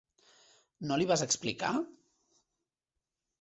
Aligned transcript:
No 0.91 0.97
li 1.01 1.07
vas 1.11 1.23
explicar? 1.25 1.75